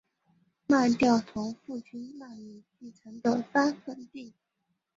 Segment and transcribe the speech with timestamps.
[0.65, 4.33] 卖掉从父亲那里继承的三分地